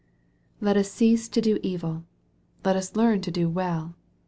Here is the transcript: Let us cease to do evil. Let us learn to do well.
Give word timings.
Let 0.61 0.77
us 0.77 0.91
cease 0.91 1.29
to 1.29 1.41
do 1.41 1.59
evil. 1.61 2.05
Let 2.65 2.75
us 2.75 2.95
learn 2.95 3.21
to 3.21 3.29
do 3.29 3.47
well. 3.47 3.93